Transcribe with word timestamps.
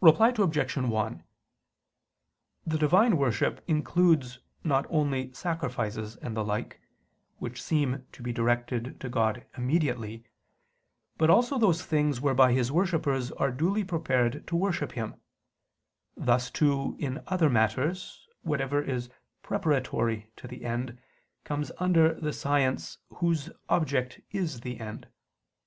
Reply 0.00 0.32
Obj. 0.34 0.74
1: 0.78 1.22
The 2.66 2.78
Divine 2.78 3.18
worship 3.18 3.62
includes 3.68 4.38
not 4.64 4.86
only 4.88 5.34
sacrifices 5.34 6.16
and 6.16 6.34
the 6.34 6.42
like, 6.42 6.80
which 7.36 7.62
seem 7.62 8.06
to 8.12 8.22
be 8.22 8.32
directed 8.32 8.98
to 9.00 9.10
God 9.10 9.44
immediately, 9.58 10.24
but 11.18 11.28
also 11.28 11.58
those 11.58 11.84
things 11.84 12.22
whereby 12.22 12.52
His 12.54 12.72
worshippers 12.72 13.32
are 13.32 13.52
duly 13.52 13.84
prepared 13.84 14.46
to 14.46 14.56
worship 14.56 14.92
Him: 14.92 15.16
thus 16.16 16.50
too 16.50 16.96
in 16.98 17.22
other 17.26 17.50
matters, 17.50 18.26
whatever 18.40 18.80
is 18.80 19.10
preparatory 19.42 20.32
to 20.36 20.48
the 20.48 20.64
end 20.64 20.98
comes 21.44 21.70
under 21.76 22.14
the 22.18 22.32
science 22.32 22.96
whose 23.16 23.50
object 23.68 24.22
is 24.30 24.60
the 24.62 24.80
end. 24.80 25.08